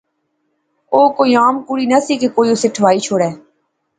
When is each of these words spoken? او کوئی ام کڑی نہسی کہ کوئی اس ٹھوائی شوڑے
او 0.93 1.01
کوئی 1.17 1.31
ام 1.45 1.55
کڑی 1.67 1.85
نہسی 1.91 2.15
کہ 2.21 2.27
کوئی 2.35 2.47
اس 2.51 2.61
ٹھوائی 2.75 2.99
شوڑے 3.07 3.29